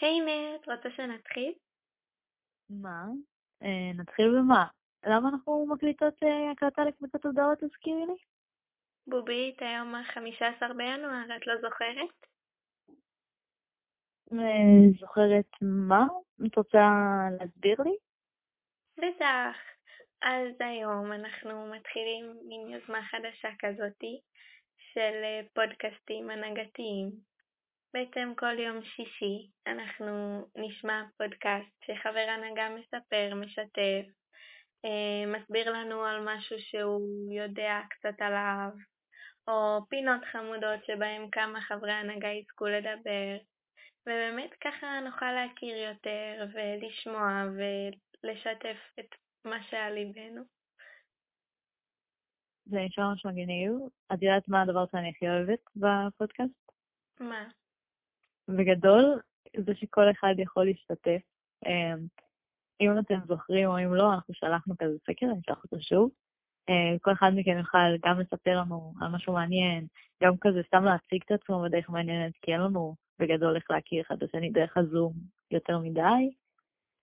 היי 0.00 0.20
נט, 0.20 0.68
רוצה 0.68 0.88
שנתחיל? 0.96 1.52
מה? 2.70 3.04
אה, 3.62 3.92
נתחיל 3.94 4.28
במה? 4.28 4.66
למה 5.06 5.28
אנחנו 5.28 5.66
מקליטות 5.66 6.22
אה, 6.22 6.50
הקלטה 6.50 6.84
לקבוצת 6.84 7.24
הודעות, 7.24 7.58
תזכירי 7.58 8.06
לי? 8.06 8.16
בובית, 9.06 9.62
היום 9.62 9.94
ה-15 9.94 10.72
בינואר, 10.76 11.36
את 11.36 11.46
לא 11.46 11.54
זוכרת? 11.60 12.26
אה, 14.32 14.98
זוכרת 15.00 15.50
מה? 15.62 16.06
את 16.46 16.56
רוצה 16.56 16.88
להסביר 17.38 17.76
לי? 17.82 17.96
בטח. 18.98 19.56
אז 20.22 20.48
היום 20.60 21.12
אנחנו 21.12 21.66
מתחילים 21.66 22.38
מין 22.48 22.70
יוזמה 22.70 23.02
חדשה 23.02 23.48
כזאתי 23.58 24.20
של 24.92 25.14
פודקאסטים 25.54 26.30
הנהגתיים. 26.30 27.10
בעצם 27.94 28.32
כל 28.36 28.58
יום 28.58 28.84
שישי 28.84 29.50
אנחנו 29.66 30.46
נשמע 30.56 31.02
פודקאסט 31.18 31.84
שחבר 31.84 32.26
הנהגה 32.28 32.68
מספר, 32.78 33.34
משתף, 33.34 34.06
אה, 34.84 35.26
מסביר 35.26 35.72
לנו 35.72 36.04
על 36.04 36.20
משהו 36.24 36.56
שהוא 36.58 37.32
יודע 37.32 37.80
קצת 37.90 38.20
עליו, 38.20 38.70
או 39.48 39.80
פינות 39.88 40.24
חמודות 40.32 40.84
שבהם 40.86 41.30
כמה 41.30 41.60
חברי 41.60 41.92
הנהגה 41.92 42.28
יזכו 42.28 42.66
לדבר, 42.66 43.36
ובאמת 44.02 44.50
ככה 44.60 45.00
נוכל 45.04 45.32
להכיר 45.32 45.76
יותר 45.76 46.46
ולשמוע 46.54 47.42
ולשתף 47.56 48.76
את 49.00 49.06
מה 49.44 49.62
שעל 49.70 49.92
ליבנו. 49.92 50.42
זה 52.66 52.76
נשמע 52.86 53.04
ממש 53.04 53.26
מגניב. 53.26 53.72
את 54.12 54.22
יודעת 54.22 54.48
מה 54.48 54.62
הדבר 54.62 54.84
שאני 54.92 55.10
הכי 55.10 55.28
אוהבת 55.28 55.60
בפודקאסט? 55.76 56.72
מה? 57.20 57.48
בגדול, 58.48 59.20
זה 59.56 59.74
שכל 59.74 60.10
אחד 60.10 60.34
יכול 60.38 60.64
להשתתף. 60.64 61.20
אמ, 61.66 62.06
אם 62.80 62.98
אתם 62.98 63.18
זוכרים 63.28 63.68
או 63.68 63.78
אם 63.78 63.94
לא, 63.94 64.14
אנחנו 64.14 64.34
שלחנו 64.34 64.74
כזה 64.78 64.96
סקר, 65.06 65.26
אני 65.26 65.40
אשלח 65.40 65.64
אותו 65.64 65.76
שוב. 65.80 66.10
אה, 66.68 66.98
כל 67.02 67.12
אחד 67.12 67.32
מכם 67.34 67.58
יוכל 67.58 67.96
גם 68.06 68.20
לספר 68.20 68.60
לנו 68.60 68.92
על 69.00 69.08
משהו 69.08 69.32
מעניין, 69.32 69.86
גם 70.22 70.36
כזה 70.40 70.62
סתם 70.66 70.84
להציג 70.84 71.22
את 71.26 71.30
עצמו 71.30 71.62
בדרך 71.62 71.90
מעניינת, 71.90 72.32
כי 72.42 72.52
אין 72.52 72.60
לנו 72.60 72.94
בגדול 73.18 73.56
איך 73.56 73.70
להכיר 73.70 74.02
אחד 74.02 74.16
את 74.16 74.22
השני 74.22 74.50
דרך 74.50 74.76
הזום 74.76 75.12
יותר 75.50 75.78
מדי. 75.78 76.30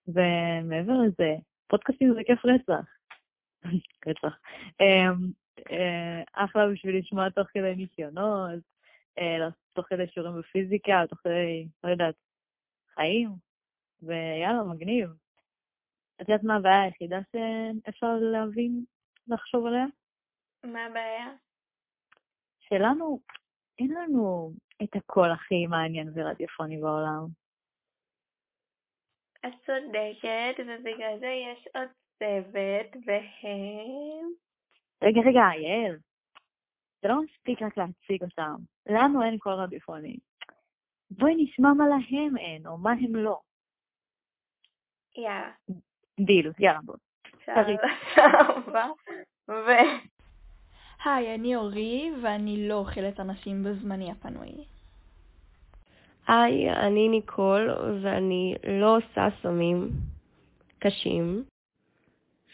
ומעבר 0.08 0.92
לזה, 1.06 1.34
פודקאסטים 1.66 2.14
זה 2.14 2.20
כיף 2.26 2.44
רצח. 2.44 2.86
רצח. 4.06 4.38
אמ, 4.80 5.30
אה, 5.70 6.22
אחלה 6.32 6.68
בשביל 6.68 6.98
לשמוע 6.98 7.30
תוך 7.30 7.48
כדי 7.52 7.74
ניסיונות, 7.74 8.60
תוך 9.72 9.86
כדי 9.88 10.06
שיעורים 10.06 10.40
בפיזיקה, 10.40 11.02
תוך 11.08 11.18
כדי, 11.18 11.66
לא 11.84 11.90
יודעת, 11.90 12.14
חיים, 12.94 13.30
ויאללה, 14.02 14.62
מגניב. 14.62 15.10
את 16.16 16.28
יודעת 16.28 16.44
מה 16.44 16.56
הבעיה 16.56 16.82
היחידה 16.82 17.18
שאפשר 17.32 18.06
להבין, 18.32 18.84
לחשוב 19.28 19.66
עליה? 19.66 19.84
מה 20.64 20.84
הבעיה? 20.84 21.34
שלנו, 22.60 23.20
אין 23.78 23.90
לנו 23.94 24.52
את 24.82 24.96
הקול 24.96 25.30
הכי 25.30 25.66
מעניין 25.66 26.08
ורדיופוני 26.14 26.80
בעולם. 26.80 27.26
את 29.46 29.52
צודקת, 29.66 30.60
ובגלל 30.60 31.18
זה 31.20 31.26
יש 31.26 31.68
עוד 31.74 31.88
צוות, 32.18 33.04
והם... 33.06 34.26
רגע, 35.02 35.20
רגע, 35.20 35.40
יעל, 35.62 35.98
זה 37.04 37.08
לא 37.08 37.22
מספיק 37.22 37.62
רק 37.62 37.78
להציג 37.78 38.22
אותם. 38.22 38.54
לנו 38.86 39.22
אין 39.22 39.38
קול 39.38 39.52
רדיופוני. 39.52 40.16
בואי 41.10 41.34
נשמע 41.36 41.72
מה 41.72 41.84
להם 41.86 42.36
אין, 42.36 42.66
או 42.66 42.78
מה 42.78 42.90
הם 42.90 43.16
לא. 43.16 43.40
יאללה. 45.16 45.50
דיל, 46.20 46.52
יאללה 46.58 46.80
בוא. 46.84 46.94
ו... 49.48 49.70
היי, 51.04 51.34
אני 51.34 51.56
אורי, 51.56 52.12
ואני 52.22 52.68
לא 52.68 52.74
אוכלת 52.74 53.20
אנשים 53.20 53.64
בזמני 53.64 54.10
הפנוי. 54.10 54.64
היי, 56.28 56.70
אני 56.70 57.08
ניקול, 57.08 57.70
ואני 58.02 58.54
לא 58.80 58.96
עושה 58.96 59.28
סמים 59.42 59.90
קשים. 60.78 61.44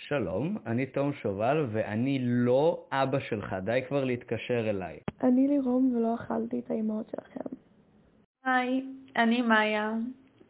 שלום, 0.08 0.56
אני 0.66 0.86
תום 0.86 1.12
שובל, 1.12 1.66
ואני 1.72 2.18
לא 2.22 2.86
אבא 2.92 3.18
שלך, 3.20 3.56
די 3.64 3.80
כבר 3.88 4.04
להתקשר 4.04 4.70
אליי. 4.70 4.98
אני 5.22 5.48
לירום 5.48 5.96
ולא 5.96 6.14
אכלתי 6.14 6.58
את 6.58 6.70
האימהות 6.70 7.12
שלכם. 7.16 7.56
היי, 8.44 8.84
אני 9.16 9.42
מאיה, 9.42 9.92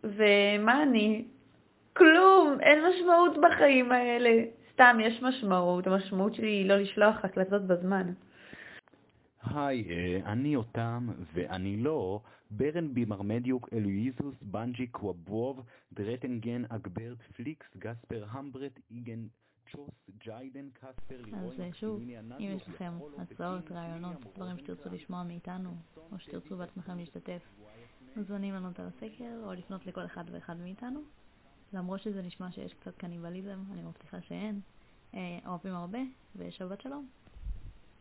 ומה 0.04 0.82
אני? 0.82 1.24
כלום, 1.96 2.56
אין 2.60 2.78
משמעות 2.84 3.36
בחיים 3.42 3.92
האלה. 3.92 4.44
סתם, 4.72 4.98
יש 5.00 5.22
משמעות, 5.22 5.86
המשמעות 5.86 6.34
שלי 6.34 6.48
היא 6.48 6.68
לא 6.68 6.76
לשלוח 6.76 7.24
הקלטות 7.24 7.62
בזמן. 7.62 8.12
היי, 9.54 9.84
אה, 9.90 10.32
אני 10.32 10.56
אותם, 10.56 11.08
ואני 11.34 11.76
לא, 11.76 12.20
ברן 12.50 12.94
בימרמדיוק 12.94 13.68
אלואיזוס 13.72 14.34
בנג'י 14.42 14.86
קוואבוב, 14.86 15.62
דרטנגן 15.92 16.62
אגברט 16.68 17.18
פליקס 17.36 17.66
גספר 17.78 18.24
המברט 18.30 18.80
איגן 18.90 19.26
צ'וס 19.72 19.90
ג'יידן 20.18 20.68
קספר 20.70 21.20
אז 21.34 21.60
אה, 21.60 21.68
שוב, 21.72 22.00
אם 22.38 22.50
יש 22.56 22.68
לכם 22.68 22.92
הצעות, 23.18 23.72
רעיונות, 23.72 24.16
דברים 24.36 24.58
שתרצו 24.58 24.88
לשמוע 24.92 25.22
מאיתנו, 25.22 25.70
או 26.12 26.18
שתרצו 26.18 26.56
בעצמכם 26.56 26.98
להשתתף, 26.98 27.42
מוזמנים 28.16 28.54
לענות 28.54 28.80
על 28.80 28.86
הסקר, 28.86 29.40
או 29.44 29.52
לפנות 29.52 29.86
לכל 29.86 30.04
אחד 30.04 30.24
ואחד 30.30 30.60
מאיתנו. 30.60 31.00
למרות 31.72 32.00
שזה 32.00 32.22
נשמע 32.22 32.52
שיש 32.52 32.74
קצת 32.74 32.96
קניבליזם, 32.96 33.58
אני 33.72 33.82
מבטיחה 33.82 34.20
שאין. 34.20 34.60
אה, 35.14 35.38
אוהבים 35.46 35.74
הרבה, 35.74 35.98
ושבת 36.36 36.80
שלום. 36.80 37.08